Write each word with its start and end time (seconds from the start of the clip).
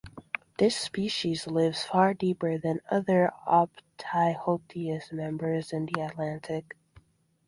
This 0.57 0.75
species 0.75 1.45
lives 1.45 1.83
far 1.83 2.15
deeper 2.15 2.57
than 2.57 2.81
other 2.89 3.31
Opisthoteuthis 3.47 5.11
members 5.11 5.71
in 5.73 5.85
the 5.85 6.01
Atlantic. 6.01 6.75